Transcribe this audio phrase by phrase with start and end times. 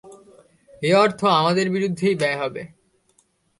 [0.81, 2.61] এ অর্থ আমাদের বিরুদ্ধেই ব্যয় হবে।